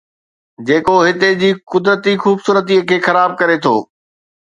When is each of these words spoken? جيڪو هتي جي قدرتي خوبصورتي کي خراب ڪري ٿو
جيڪو 0.69 0.95
هتي 1.07 1.29
جي 1.43 1.49
قدرتي 1.73 2.13
خوبصورتي 2.23 2.79
کي 2.93 2.97
خراب 3.09 3.37
ڪري 3.43 3.59
ٿو 3.67 3.75